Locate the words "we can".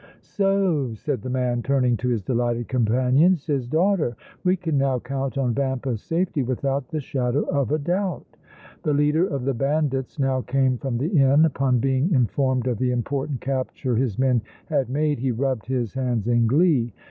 4.43-4.79